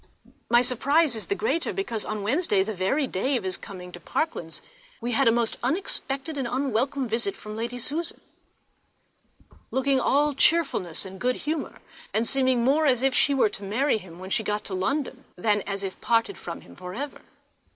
My 0.49 0.63
surprize 0.63 1.15
is 1.15 1.27
the 1.27 1.35
greater 1.35 1.71
because 1.71 2.03
on 2.05 2.23
Wednesday, 2.23 2.63
the 2.63 2.73
very 2.73 3.05
day 3.05 3.37
of 3.37 3.43
his 3.43 3.55
coming 3.55 3.91
to 3.91 3.99
Parklands, 3.99 4.59
we 4.99 5.11
had 5.11 5.27
a 5.27 5.31
most 5.31 5.57
unexpected 5.61 6.39
and 6.39 6.47
unwelcome 6.47 7.07
visit 7.07 7.35
from 7.35 7.55
Lady 7.55 7.77
Susan, 7.77 8.19
looking 9.69 9.99
all 9.99 10.33
cheerfulness 10.33 11.05
and 11.05 11.19
good 11.21 11.35
humour, 11.35 11.81
and 12.15 12.27
seeming 12.27 12.63
more 12.63 12.87
as 12.87 13.03
if 13.03 13.13
she 13.13 13.35
were 13.35 13.49
to 13.49 13.61
marry 13.61 13.99
him 13.99 14.17
when 14.17 14.31
she 14.31 14.41
got 14.41 14.63
to 14.63 14.73
London 14.73 15.23
than 15.35 15.61
as 15.67 15.83
if 15.83 16.01
parted 16.01 16.35
from 16.35 16.61
him 16.61 16.75
for 16.75 16.95
ever. 16.95 17.21